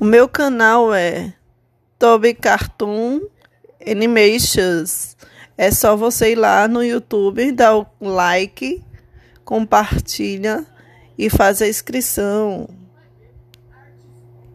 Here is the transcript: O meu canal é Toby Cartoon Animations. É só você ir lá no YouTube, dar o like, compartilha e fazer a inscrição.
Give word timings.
O 0.00 0.04
meu 0.06 0.26
canal 0.26 0.94
é 0.94 1.34
Toby 1.98 2.32
Cartoon 2.32 3.20
Animations. 3.86 5.14
É 5.58 5.70
só 5.70 5.94
você 5.94 6.32
ir 6.32 6.36
lá 6.36 6.66
no 6.66 6.82
YouTube, 6.82 7.52
dar 7.52 7.76
o 7.76 7.86
like, 8.00 8.82
compartilha 9.44 10.66
e 11.18 11.28
fazer 11.28 11.64
a 11.64 11.68
inscrição. 11.68 12.66